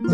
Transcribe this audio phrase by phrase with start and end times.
[0.00, 0.10] も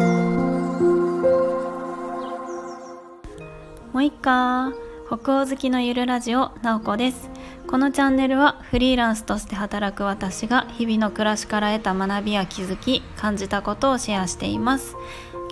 [3.96, 4.72] ういっか
[5.08, 7.28] 北欧好きのゆるラジオなおこです。
[7.66, 14.96] このチャンネルはフリーランスとして働く私が日々の暮らしから得た学びや気づき感じたことをシェアしています。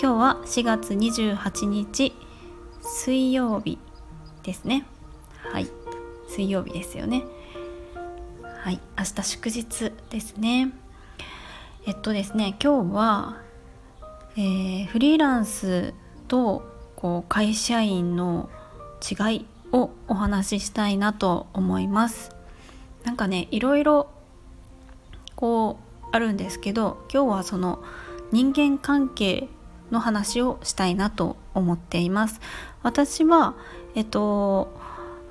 [0.01, 2.15] 今日は4月28日
[2.81, 3.79] 水曜日
[4.45, 4.87] ですね。
[5.53, 5.69] はい。
[6.27, 7.25] 水曜日ですよね。
[8.63, 8.81] はい。
[8.97, 10.73] 明日祝日ですね。
[11.85, 13.52] えっとですね今日は、
[14.35, 15.93] えー、フリーランス
[16.27, 16.63] と
[16.97, 18.49] こう会社員の
[19.03, 22.35] 違いをお話ししたいなと思います。
[23.05, 24.09] なんかねいろいろ
[25.35, 27.83] こうあるんですけど今日はその
[28.31, 29.49] 人間関係
[29.91, 32.41] の話をしたいなと思っています。
[32.83, 33.55] 私は
[33.95, 34.73] えっと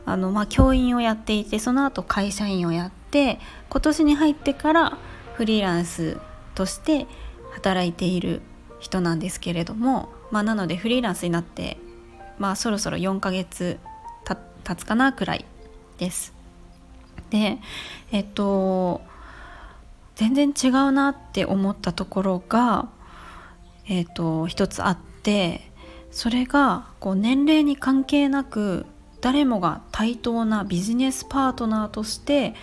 [0.06, 3.40] あのまあ教員をやっていてその後会社員をやって
[3.70, 4.98] 今年に入ってから
[5.34, 6.20] フリーランス
[6.54, 7.08] として
[7.54, 8.42] 働いている
[8.82, 11.78] 人なんですけれども、まあ、なのでフリーランスになって、
[12.38, 13.80] まあ、そろそろ4ヶ月
[14.64, 15.46] 経つかなくらい
[15.98, 16.34] です。
[17.30, 17.60] で
[18.12, 19.02] えっと
[20.16, 22.90] 全然違うなって思ったところが、
[23.88, 25.72] えっと、一つあって
[26.12, 28.86] それがこう年齢に関係なく
[29.22, 32.54] 誰もが対等なビジネスパートナーとして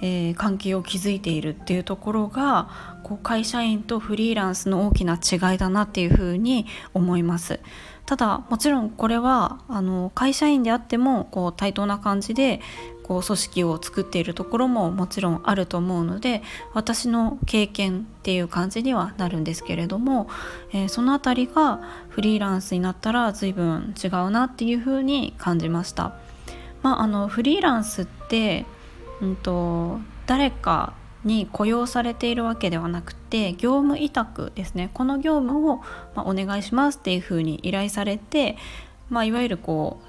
[0.00, 7.60] えー、関係を築いているっていうところがこう会社員とフリーランスの大きな違いだなっていうふうに思います
[8.06, 12.60] ただもちろんこれはあの会社員であってもこう対等な感じで
[13.02, 16.42] こう組織を作っているところももちろんあると思うので
[16.74, 20.28] 私の経験っていう感じにはなるんですけれども、
[20.72, 26.14] えー、その辺りがフリーランスになったら随分違うなっていうふうに感じました。
[26.82, 28.66] まあ、あのフリーランスって
[29.20, 35.80] うんと、誰かに雇用されているわけではなくて業務委託ですねこの業務を、
[36.14, 38.56] ま、お願いしますっていうふうに依頼されて、
[39.10, 40.00] まあ、いわゆるこ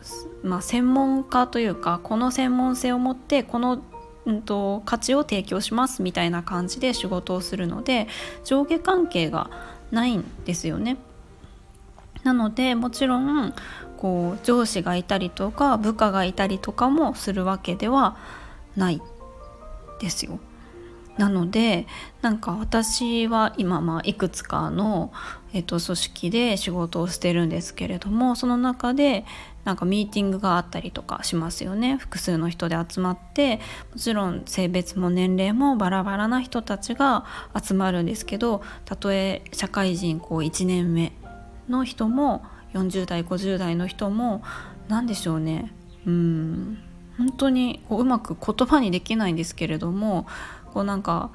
[0.43, 3.81] う、まあ、専門家というかこの専門性を持ってこの、
[4.25, 8.07] うんと、価値を提供しますみたいな感じで仕事をするので
[8.43, 9.49] 上下関係が
[9.91, 10.97] ないんですよね。
[12.23, 13.53] なのでもちろん
[13.97, 18.17] こう上司がいたりとか部下がいたりとかもするわけでは
[18.75, 19.01] ない
[19.99, 20.39] ですよ。
[21.19, 21.85] なので
[22.21, 25.11] なんか私は今まあいくつかの、
[25.51, 29.25] えっと、組織で仕事をしてるんですけれどもその中で
[29.65, 31.97] なんかミーティングがあったりとかしますよね。
[31.97, 33.57] 複数の人で集まって
[33.91, 37.25] もちろん性別も年齢もバラバラな人たちが
[37.61, 41.11] 集まるんですけどたとえ社会人こう1年目
[41.67, 44.41] の人も40代50代の人も
[44.87, 45.73] 何でしょうね。
[46.05, 46.88] うん。
[47.19, 50.25] 本当にこううまく言葉にできないんですけれども
[50.73, 51.31] こうなんか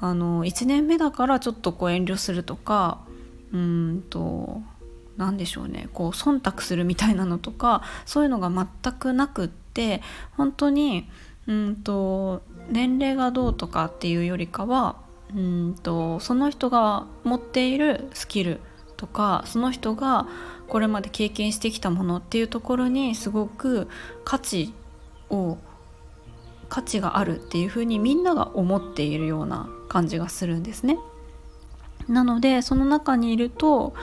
[0.00, 3.00] あの1年目だからちょっとこう遠慮するとか
[3.52, 4.62] うんと
[5.16, 5.88] 何でしょうね。
[5.92, 10.02] こう忖度するみたいなのとかそういうのが全くなくって
[10.36, 11.08] 本当に
[11.46, 14.96] うんと年齢がどうとかっていうよりかは
[15.34, 18.60] うんとその人が持っているスキル
[18.96, 20.26] とかその人が
[20.68, 23.88] これまで経験してきたものっていうところにすごく
[24.24, 24.72] 価値
[25.30, 25.58] を
[26.68, 30.98] 価値があるっていうふうにみんなが思っているような感じがするんですね。
[32.08, 33.94] なのでその中にいると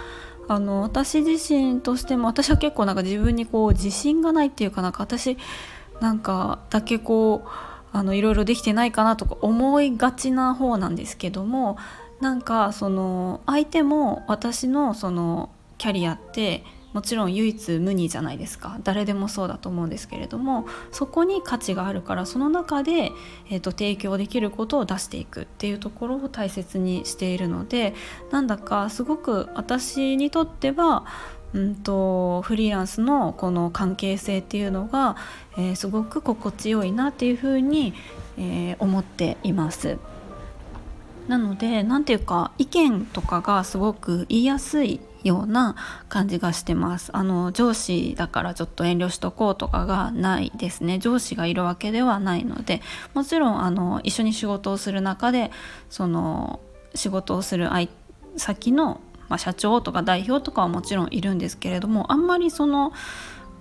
[0.47, 5.37] あの私自身としても私は結構なんか自分にこう自信がないっていうかなんか私
[5.99, 7.49] なんかだけこう
[7.93, 11.77] あのいろいろできてないかなとか思いがちな方なんですけども
[12.21, 23.11] なんかその相手も私のそのキャリアってもちろん唯一無二じゃないですか誰でもそうだと思うんですけれどもそこに価値があるからその中で、
[23.49, 27.93] えーと、提供できることを出していくっていうところを大切にしているので
[28.31, 31.05] なんだかすごく私にとっては
[31.53, 35.17] うんとフリーランスのこの関係性っていうのが、
[35.57, 37.93] えー、すごく心地よいなっていうふうに、
[38.37, 39.97] えー、思っています。
[41.31, 45.77] なので何ていうか意見とかがすごく言いやすいような
[46.09, 47.09] 感じがしてます。
[47.13, 50.99] あの上司だからちょっと遠慮しとこうとかがないですね。
[50.99, 52.81] 上司がいるわけではないので。
[53.13, 55.51] もちろんあの一緒に仕事をする中で
[55.89, 56.59] その
[56.95, 57.69] 仕事をする
[58.35, 62.91] 先の、まあ、社長とか代表とかはもちろんいるんですけれどもあんまりその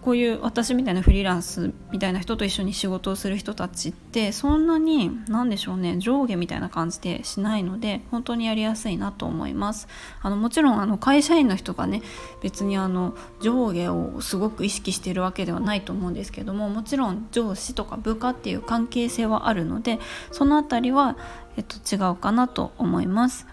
[0.02, 9.88] こういう私みたいなフリーランスみたいな人と一緒に仕事をする人たちってそんなに何でしょうね上下みたいな感じでしないので本当にやりやすいなと思います。
[10.22, 12.02] あのもちろんあの会社員の人がね
[12.42, 19.98] 別にあの上下をすごく意識してるわけではないと思うんですけどももちろん上司とか部下っていう関係性はあるので
[20.32, 21.18] その辺りは、
[21.56, 23.46] えっと、違うかなと思います。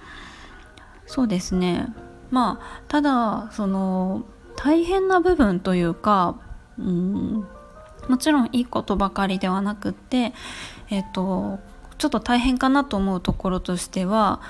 [1.06, 1.88] そうですね。
[2.32, 4.26] まあただその
[4.58, 6.36] 大変な部分というか
[6.78, 7.48] うん
[8.10, 10.34] もちろんいいことばかりではなくって
[10.90, 11.60] えっと
[11.98, 14.42] ちょっと大変かなと思うところとしては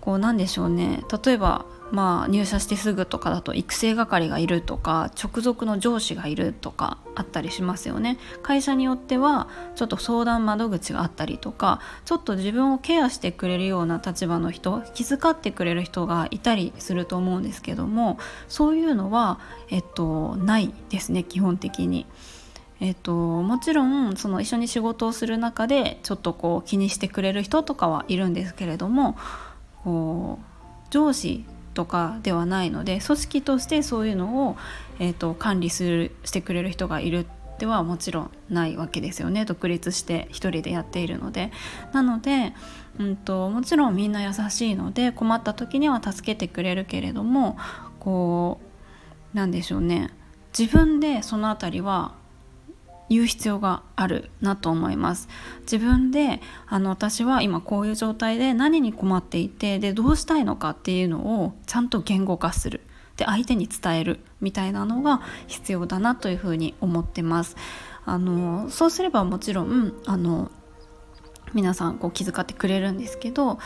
[0.00, 1.04] こうなんでしょうね。
[1.24, 18.18] 例えばまあ入社してすぐとかだと育成係がいるとか直属の上司がいるとかあったりしますよね会社によってはちょっと相談窓口があったりとかちょっと自分をケアしてくれるような立場の人気遣ってくれる人がいたりすると思うんですけども
[18.48, 22.06] そういうのはえっとないですね基本的に。
[22.80, 29.16] えっと、もちろんその一緒に仕事をする中でちょっとこう気にしてくれる人とかはいるんですけれども
[29.84, 31.44] こう上司
[31.74, 34.56] とかではないので組織としてそういうのを、
[34.98, 37.26] えーと、管理するしてくれる人がいる
[37.58, 39.44] ではもちろんないわけですよね。
[39.44, 41.52] 独立して一人でやっているので。
[41.92, 42.54] なので、
[42.98, 47.56] うんと、もちろんみんな優しいので困った時には助けてくれるけれども
[48.00, 48.60] こ
[49.32, 50.10] うなんでしょうね。
[50.58, 52.14] 自分でその辺りは
[53.08, 55.28] 言う必要があるなと思います。
[55.62, 62.80] 自分であの私は今こういう状態で何に困っていてでどうしたいのかっていうのをちゃんと言語化する。
[63.16, 64.20] で相手に伝える。
[64.40, 67.56] みたいなのが必要だなというふうに思ってます。
[68.04, 70.50] あのそうすればもちろんあの
[71.54, 73.58] 皆さんこう気遣ってくれるんですけど、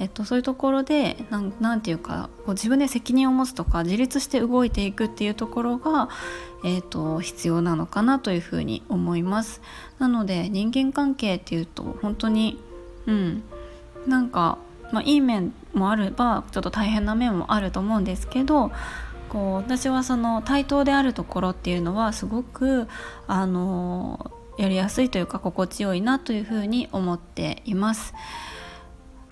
[0.00, 1.16] えっと、そういうところで
[1.60, 6.08] 何て言うかこう自分で責任を持つとか自立して動いていくっていうところが、
[6.64, 9.60] えっと、必要なのかなというふうに思います。
[9.98, 12.60] なので人間関係っていうと本当に
[13.06, 13.42] うん
[14.06, 14.58] なんか、
[14.92, 18.72] まあ、いい面もあればちょっと大変な面もあると思うんですけど
[19.32, 22.86] 私はその対等であるところっていうのはすごく
[23.26, 28.14] あのやりやすいというか心地よいなというふうに思っています。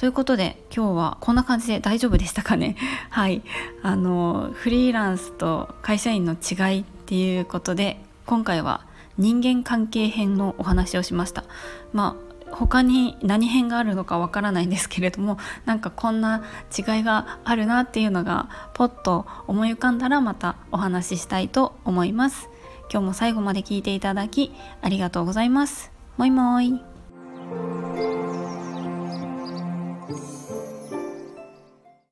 [0.02, 2.74] ということで今日はこんな感じで大丈夫でしたかね？
[3.08, 3.40] はい
[3.84, 8.80] あのフリーランスと会社員の違いっていうことで今回は
[9.16, 11.44] 人間関係編のお話をしました
[11.92, 12.16] ま
[12.50, 16.42] あ他に何編があるのかわからないんですけれどもなんかこんな
[16.76, 22.48] 違いがあるなっていうのがポッと思い浮かんだらまたお話ししたいと思います
[22.90, 25.92] 今日も最後まで聞いていただきありがとうございます。
[26.16, 26.82] もいもい。